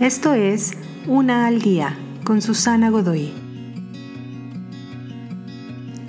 Esto 0.00 0.34
es 0.34 0.72
Una 1.06 1.46
al 1.46 1.62
Día 1.62 1.96
con 2.22 2.42
Susana 2.42 2.90
Godoy. 2.90 3.32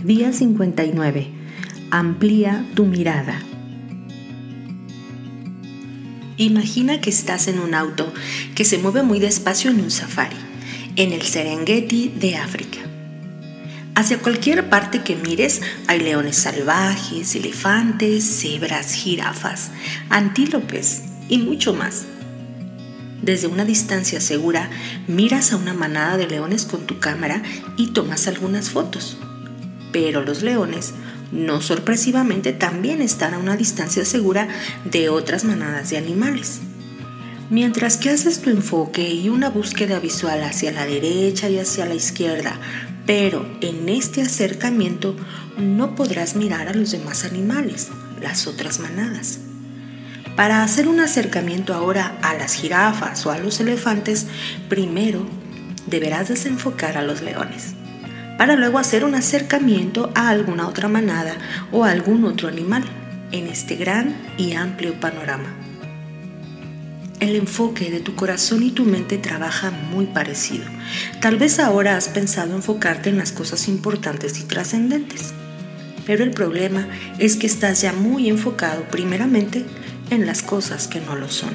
Día 0.04 0.34
59. 0.34 1.32
Amplía 1.90 2.66
tu 2.76 2.86
mirada. 2.86 3.40
Imagina 6.36 7.00
que 7.00 7.10
estás 7.10 7.48
en 7.48 7.60
un 7.60 7.74
auto 7.74 8.14
que 8.56 8.66
se 8.66 8.78
mueve 8.78 9.04
muy 9.04 9.20
despacio 9.20 9.72
en 9.72 9.80
un 9.80 9.90
safari, 9.90 10.36
en 10.98 11.14
el 11.14 11.22
Serengeti 11.22 12.10
de 12.10 12.36
África. 12.36 12.80
Hacia 13.96 14.20
cualquier 14.20 14.70
parte 14.70 15.02
que 15.02 15.16
mires 15.16 15.62
hay 15.88 16.02
leones 16.02 16.36
salvajes, 16.36 17.36
elefantes, 17.36 18.26
cebras, 18.26 18.92
jirafas, 18.92 19.72
antílopes 20.10 21.04
y 21.30 21.38
mucho 21.38 21.74
más. 21.74 22.06
Desde 23.22 23.48
una 23.48 23.66
distancia 23.66 24.22
segura, 24.22 24.70
miras 25.08 25.52
a 25.52 25.58
una 25.58 25.74
manada 25.74 26.18
de 26.18 26.28
leones 26.28 26.66
con 26.66 26.86
tu 26.86 27.00
cámara 27.00 27.42
y 27.76 27.88
tomas 27.88 28.28
algunas 28.28 28.70
fotos. 28.70 29.18
Pero 29.92 30.22
los 30.22 30.44
leones, 30.44 30.94
no 31.32 31.62
sorpresivamente, 31.62 32.54
también 32.54 33.02
están 33.02 33.34
a 33.34 33.40
una 33.40 33.58
distancia 33.58 34.06
segura 34.06 34.48
de 34.86 35.10
otras 35.10 35.44
manadas 35.46 35.90
de 35.90 35.98
animales. 35.98 36.62
Mientras 37.50 37.98
que 37.98 38.10
haces 38.10 38.42
tu 38.42 38.50
enfoque 38.50 39.10
y 39.10 39.30
una 39.30 39.50
búsqueda 39.50 40.00
visual 40.00 40.44
hacia 40.44 40.72
la 40.72 40.86
derecha 40.86 41.50
y 41.50 41.58
hacia 41.58 41.86
la 41.86 41.96
izquierda, 41.96 42.60
pero 43.06 43.50
en 43.62 43.88
este 43.88 44.22
acercamiento 44.22 45.16
no 45.58 45.96
podrás 45.96 46.36
mirar 46.36 46.68
a 46.68 46.74
los 46.74 46.92
demás 46.92 47.24
animales, 47.24 47.88
las 48.22 48.48
otras 48.48 48.80
manadas. 48.80 49.40
Para 50.38 50.62
hacer 50.62 50.88
un 50.88 51.00
acercamiento 51.00 51.74
ahora 51.74 52.16
a 52.22 52.36
las 52.36 52.54
jirafas 52.54 53.26
o 53.26 53.32
a 53.32 53.40
los 53.40 53.60
elefantes, 53.60 54.28
primero 54.70 55.28
deberás 55.88 56.28
desenfocar 56.28 56.96
a 56.96 57.02
los 57.02 57.24
leones, 57.24 57.74
para 58.38 58.56
luego 58.56 58.78
hacer 58.78 59.04
un 59.04 59.16
acercamiento 59.16 60.12
a 60.14 60.30
alguna 60.30 60.68
otra 60.68 60.88
manada 60.90 61.36
o 61.72 61.86
a 61.86 61.90
algún 61.90 62.24
otro 62.24 62.50
animal 62.50 62.84
en 63.32 63.48
este 63.48 63.78
gran 63.78 64.16
y 64.38 64.54
amplio 64.54 65.00
panorama. 65.00 65.56
El 67.20 67.36
enfoque 67.36 67.90
de 67.90 68.00
tu 68.00 68.14
corazón 68.14 68.62
y 68.62 68.70
tu 68.70 68.86
mente 68.86 69.18
trabaja 69.18 69.72
muy 69.72 70.06
parecido. 70.06 70.66
Tal 71.20 71.38
vez 71.38 71.58
ahora 71.58 71.98
has 71.98 72.10
pensado 72.10 72.54
enfocarte 72.56 73.10
en 73.10 73.18
las 73.18 73.32
cosas 73.32 73.68
importantes 73.68 74.40
y 74.40 74.44
trascendentes, 74.44 75.34
pero 76.06 76.24
el 76.24 76.30
problema 76.30 76.88
es 77.18 77.38
que 77.38 77.48
estás 77.48 77.82
ya 77.82 77.92
muy 77.92 78.30
enfocado 78.30 78.84
primeramente 78.84 79.66
en 80.10 80.26
las 80.26 80.42
cosas 80.42 80.88
que 80.88 81.00
no 81.00 81.16
lo 81.16 81.30
son. 81.30 81.54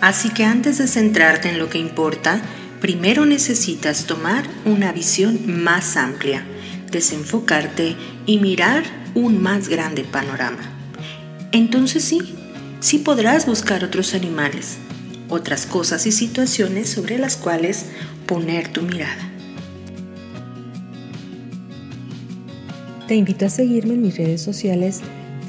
Así 0.00 0.30
que 0.30 0.44
antes 0.44 0.78
de 0.78 0.86
centrarte 0.86 1.50
en 1.50 1.58
lo 1.58 1.68
que 1.68 1.78
importa, 1.78 2.40
primero 2.80 3.26
necesitas 3.26 4.04
tomar 4.04 4.44
una 4.64 4.92
visión 4.92 5.40
más 5.62 5.96
amplia, 5.96 6.44
desenfocarte 6.90 7.96
y 8.26 8.38
mirar 8.38 8.84
un 9.14 9.42
más 9.42 9.68
grande 9.68 10.04
panorama. 10.04 10.78
Entonces 11.52 12.04
sí, 12.04 12.36
sí 12.80 12.98
podrás 12.98 13.46
buscar 13.46 13.82
otros 13.84 14.14
animales, 14.14 14.78
otras 15.28 15.66
cosas 15.66 16.06
y 16.06 16.12
situaciones 16.12 16.88
sobre 16.88 17.18
las 17.18 17.36
cuales 17.36 17.86
poner 18.26 18.68
tu 18.68 18.82
mirada. 18.82 19.32
Te 23.08 23.14
invito 23.16 23.46
a 23.46 23.50
seguirme 23.50 23.94
en 23.94 24.02
mis 24.02 24.18
redes 24.18 24.42
sociales 24.42 25.00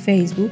Facebook, 0.05 0.51